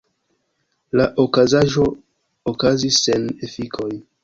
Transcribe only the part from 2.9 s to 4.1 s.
sen efikoj.